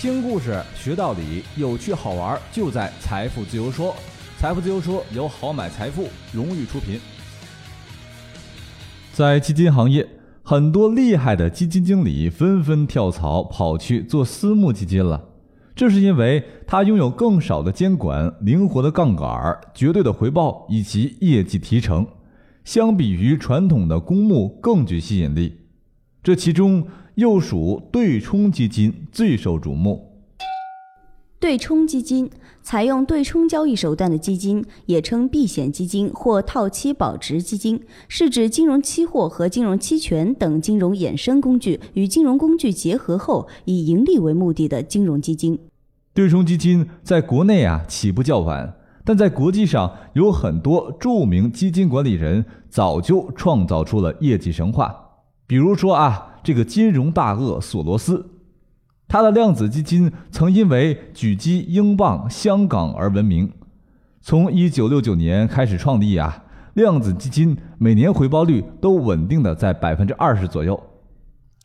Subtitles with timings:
[0.00, 3.94] 听故事学道理，有趣好玩就在财富自由说。
[4.38, 7.00] 财富自由说由好买财富荣誉出品。
[9.12, 10.08] 在基金行业，
[10.42, 15.28] 很多厉害的基金经理纷纷跳槽，跑去做私募基金了。
[15.74, 22.06] 这是因为他拥有更少的监管、灵活的杠杆、绝对的回报以及业绩提成，
[22.64, 25.61] 相比于传统的公募更具吸引力。
[26.22, 26.86] 这其中
[27.16, 30.08] 又属对冲基金最受瞩目。
[31.40, 32.30] 对冲基金
[32.62, 45.58] 采用对冲交易手段的基金，也称避险基金或套期保值基金，是指金融期货和金融期权等金融衍生工具与金融工具结合后，以盈利为目的的金融基金。
[46.14, 54.94] 对冲基金在国内啊起步较晚，但在国际上有很多著名基金管理人早就创造出了业绩神话。
[55.52, 58.26] 比如说啊，这个金融大鳄索罗斯。
[59.06, 63.52] 他的量子基金曾因为狙击英镑、香港而闻名。
[64.22, 70.82] 从1969年开始创立啊，量子基金每年回报率都稳定的在百分之二十左右。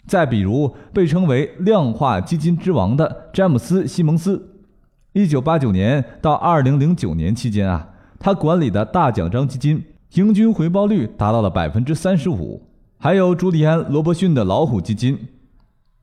[0.06, 4.66] 再比如被称为量化基金之王的詹姆斯·西蒙斯
[5.14, 7.88] ，1989年到2009年期间啊，
[8.20, 12.67] 他管理的大奖章基金平均回报率达到了百分之三十五。
[13.00, 15.28] 还有朱利安·罗伯逊的老虎基金。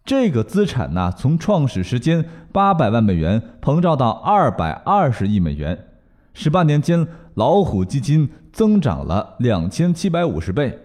[0.04, 5.86] 这个资产呢，从创始时间八百万美元膨胀到二百二十亿美元，
[6.34, 10.78] 十八年间，老虎基金增长了两千七百五十倍。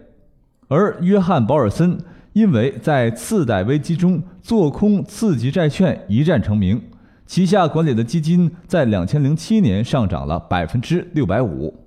[0.68, 1.98] 而约翰·保尔森
[2.32, 6.82] 因为在次贷危机中做空次级债券一战成名，
[7.26, 11.86] 旗下管理的基金在两千零七年上涨了百分之六百五。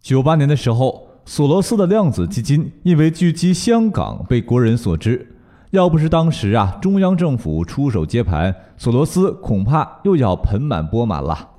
[0.00, 5.26] 九八年的时候，索罗斯的量子基金因为狙击香港被国人所知。
[5.72, 11.50] 要不是当时啊，中央政府出手接盘，索罗斯恐怕又要盆满钵满了。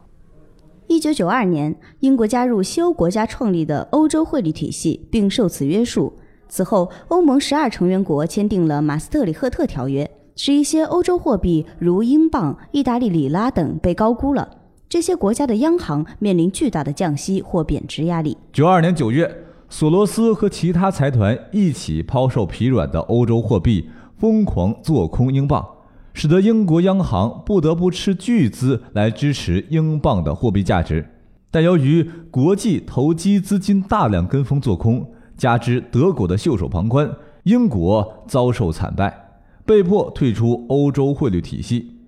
[0.87, 6.13] 一九九二年，英国加入西欧国家创立的欧洲汇率体系，并受此约束。
[6.47, 14.49] 此后，欧盟十二成员国签订了马斯特里赫特条约，使一些欧洲货币如英镑、意大利里拉等被高估了。
[14.87, 18.37] 这些国家的央行面临巨大的降息或贬值压力。
[18.53, 19.29] 九二年九月，
[19.69, 23.89] 索罗斯和其他财团一起抛售疲软的欧洲货币。
[24.17, 25.63] 疯狂做空英镑，
[26.11, 31.07] 使得英国央行不得不斥巨资来支持英镑的货币价值。
[31.51, 32.01] 但由于
[32.31, 35.07] 国际投机资金大量跟风做空，
[35.37, 37.07] 加之德国的袖手旁观，
[37.43, 41.99] 英国遭受惨败，被迫退出欧洲汇率体系。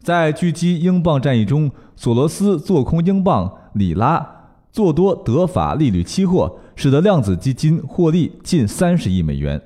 [0.00, 4.26] 在狙击英镑战役中，索罗斯做空英镑、里拉，
[4.72, 9.60] 做多德法利率期货，使得量子基金获利近三十亿美元。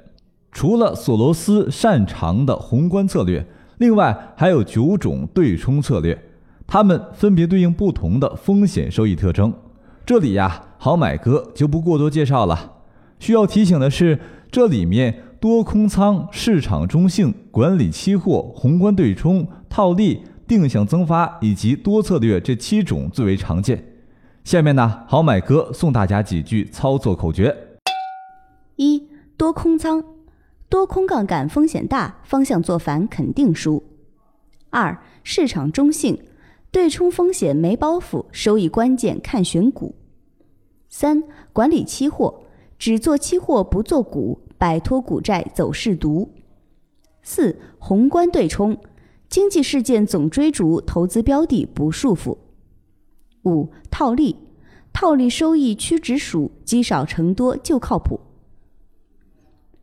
[0.50, 3.46] 除了索罗斯擅长的宏观策略，
[3.76, 6.18] 另外还有九种对冲策略，
[6.66, 9.52] 它们分别对应不同的风险收益特征。
[10.06, 12.78] 这里呀，好买哥就不过多介绍了。
[13.18, 14.18] 需要提醒的是，
[14.50, 23.91] 这里面多空仓、市场中性、管理期货、宏观对冲、套利、定向增发以及多策略这七种最为常见。
[24.44, 27.56] 下面呢，好买哥送大家几句操作口诀：
[28.76, 30.04] 一、多空仓。
[30.68, 33.84] 多空杠杆风险大，方向做反肯定输。
[34.70, 36.18] 二、市场中性，
[36.70, 39.94] 对冲风险没包袱，收益关键看选股。
[40.88, 42.42] 三、管理期货，
[42.78, 46.32] 只做期货不做股，摆脱股债走势毒。
[47.22, 48.76] 四、宏观对冲，
[49.28, 52.38] 经济事件总追逐，投资标的不束缚。
[53.44, 54.36] 五、套利，
[54.92, 58.20] 套利收益屈指数，积少成多就靠谱。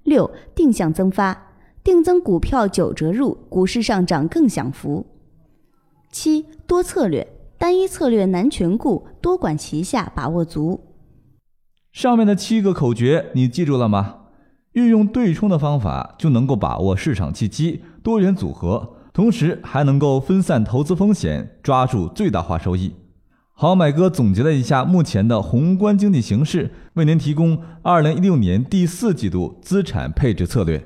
[0.04, 1.52] 六定向增发，
[1.84, 5.06] 定增股票九折入，股市上涨更享福。
[6.12, 7.28] 七多策略，
[7.58, 10.82] 单一策略难全顾，多管齐下把握足。
[11.92, 14.16] 上面的七个口诀你记住了吗？
[14.74, 22.94] 运用对冲的方法就能够把握市场契机，多元组合，同时还能够分散投资风险，抓住最大化收益。
[23.62, 30.82] 好买哥总结了一下目前的宏观经济形势，为您提供二零一六年第四季度资产配置策略。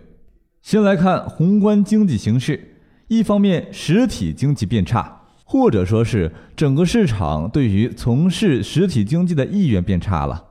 [0.64, 2.80] 先来看宏观经济形势，
[3.10, 10.48] 一方面实体经济变差，或者说是整个市场对于从事实体经济的意愿变差了；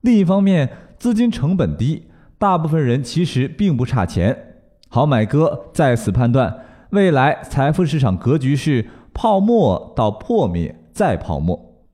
[0.00, 2.04] 另一方面，资金成本低，
[2.38, 4.54] 大部分人其实并不差钱。
[4.88, 6.60] 好买哥在此判断，
[6.92, 10.74] 未来财富市场格局是泡沫到破灭。
[10.98, 11.84] 再泡沫。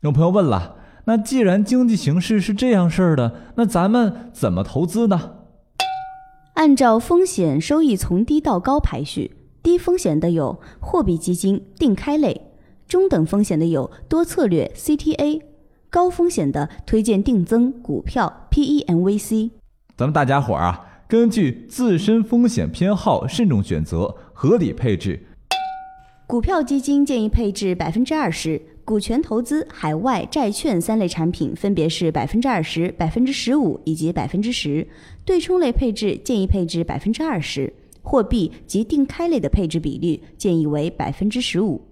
[0.00, 5.32] 有朋友问了，那既然经济形势是这样事儿的，那咱们怎么投资呢？
[6.54, 12.48] 按照风险收益从低到高排序，低风险的有货币基金、定开类，
[12.88, 15.42] 中等风险的有多策略 CTA，
[15.90, 19.50] 高风险的推荐定增股票 PEMVC。
[19.94, 25.26] 咱们大家伙儿啊，根据自身风险偏好慎重选择，合理配置。
[26.32, 28.58] 股票基金建议配置百分之二十。
[28.86, 34.88] 股权投资、海外债券三类产品分别是百分之二十、百分之十五以及百分之十。
[35.26, 37.70] 对冲类配置建议配置百分之二十，
[38.00, 41.82] 货币及定开类的配置比率建议为百分之十五。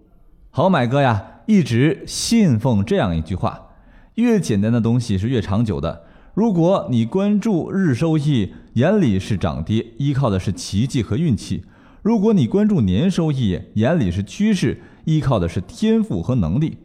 [0.48, 3.72] 好买哥呀，一直信奉这样一句话：
[4.14, 6.04] 越简单的东西是越长久的。
[6.32, 11.60] 如果你关注日收益，眼里是涨跌，依靠的是奇迹和运气；
[12.02, 14.80] 如果你关注年收益，眼里是趋势。
[15.04, 16.76] 依靠的是天赋和能力。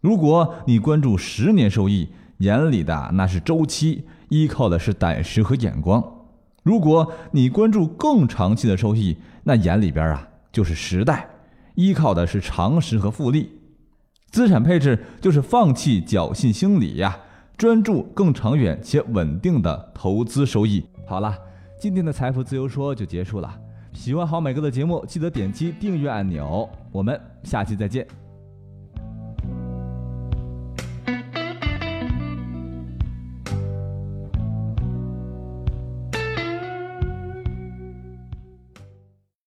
[0.00, 2.08] 如果你关注十年收益，
[2.38, 6.02] 眼里的那是周期，依靠的是胆识和眼光。
[6.62, 11.28] 如果你关注更长期的收益，那眼里边啊就是时代，
[11.74, 13.50] 依靠的是常识和复利。
[14.30, 17.18] 资产配置就是放弃侥幸心理呀，
[17.56, 20.84] 专注更长远且稳定的投资收益。
[21.06, 21.36] 好了，
[21.80, 23.61] 今天的财富自由说就结束了。
[23.92, 26.68] 喜欢好美哥的节目，记得点击订阅按钮。
[26.90, 28.06] 我们下期再见。